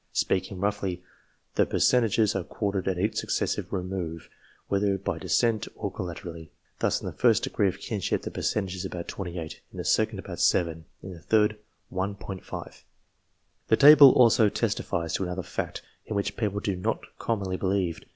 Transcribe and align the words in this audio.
Speaking 0.13 0.59
roughly, 0.59 1.03
the 1.53 1.67
percentages 1.67 2.35
are 2.35 2.43
quartered 2.43 2.87
at 2.87 2.97
each 2.97 3.17
successive 3.17 3.71
remove, 3.71 4.29
whether 4.67 4.97
by 4.97 5.19
descent 5.19 5.67
or 5.75 5.91
collaterally. 5.91 6.49
Thus 6.79 6.99
in 7.01 7.05
the 7.05 7.13
first 7.13 7.43
degree 7.43 7.67
of 7.67 7.77
kinship 7.79 8.23
the 8.23 8.31
percentage 8.31 8.75
is 8.77 8.83
about 8.83 9.07
28; 9.07 9.61
in 9.71 9.77
the 9.77 9.85
second, 9.85 10.17
about 10.17 10.39
7; 10.39 10.85
and 11.03 11.11
in 11.11 11.15
the 11.15 11.21
third, 11.21 11.55
1 11.89 12.17
J. 12.19 12.61
The 13.67 13.77
table 13.77 14.11
also 14.13 14.49
testifies 14.49 15.13
to 15.13 15.23
another 15.23 15.43
fact, 15.43 15.83
in 16.07 16.15
which 16.15 16.35
people 16.35 16.61
do 16.61 16.75
not 16.75 17.01
commonly 17.19 17.57
believe. 17.57 18.01